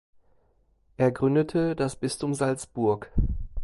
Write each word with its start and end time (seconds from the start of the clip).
Er 0.97 1.11
gründete 1.11 1.75
das 1.75 1.95
Bistum 1.95 2.33
Salzburg. 2.33 3.11